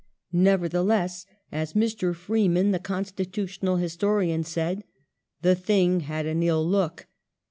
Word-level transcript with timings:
Nevertheless, 0.33 1.27
as 1.51 1.73
Mr. 1.73 2.15
Freeman, 2.15 2.71
the 2.71 2.79
Constitutional 2.79 3.75
historian 3.75 4.43
said," 4.43 4.83
the 5.43 5.53
thing 5.53 5.99
had 5.99 6.25
an 6.25 6.41
ill 6.41 6.67
look. 6.67 7.05